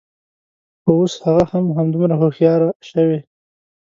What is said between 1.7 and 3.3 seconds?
همدومره هوښیاره شوې